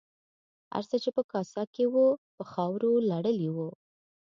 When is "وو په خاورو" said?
1.93-2.91